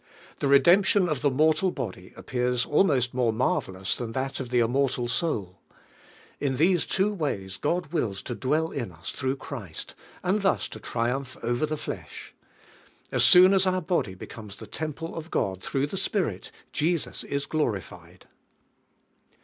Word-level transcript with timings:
The 0.39 0.47
re 0.47 0.59
demption 0.59 1.07
of 1.07 1.21
the 1.21 1.29
mortal 1.29 1.69
body 1.69 2.11
appcang 2.17 2.65
al 2.73 2.83
meet 2.85 3.13
more 3.13 3.31
marvelous 3.31 3.95
than 3.95 4.13
that 4.13 4.39
of 4.39 4.49
the 4.49 4.59
im 4.59 4.71
mortal 4.71 5.07
soul. 5.07 5.59
In 6.39 6.57
these 6.57 6.87
two 6.87 7.13
ways 7.13 7.57
God 7.57 7.93
wills 7.93 8.23
hi 8.27 8.33
dwell 8.33 8.71
in 8.71 8.91
us 8.91 9.11
through 9.11 9.35
Christ, 9.35 9.93
and 10.23 10.41
thus 10.41 10.67
to 10.69 10.79
triumph 10.79 11.37
over 11.43 11.67
the 11.67 11.77
flesh. 11.77 12.33
As 13.11 13.23
soon 13.23 13.53
as 13.53 13.65
(iur 13.67 13.79
hotly 13.85 14.17
becomes 14.17 14.55
the 14.55 14.65
temple 14.65 15.15
of 15.15 15.29
God 15.29 15.59
Ihrough 15.61 15.91
the 15.91 15.97
Spirit, 15.97 16.49
Jesus 16.73 17.23
is 17.23 17.45
glorified. 17.45 18.25